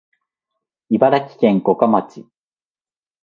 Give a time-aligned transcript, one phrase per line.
[0.89, 2.25] 茨城県五霞町